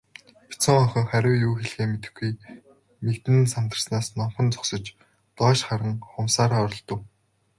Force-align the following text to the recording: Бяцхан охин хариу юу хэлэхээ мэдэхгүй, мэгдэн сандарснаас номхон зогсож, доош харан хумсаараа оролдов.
Бяцхан 0.49 0.77
охин 0.85 1.05
хариу 1.11 1.41
юу 1.47 1.53
хэлэхээ 1.57 1.87
мэдэхгүй, 1.91 2.31
мэгдэн 3.05 3.37
сандарснаас 3.53 4.07
номхон 4.17 4.47
зогсож, 4.55 4.83
доош 5.37 5.59
харан 5.67 5.95
хумсаараа 6.11 6.63
оролдов. 6.65 6.99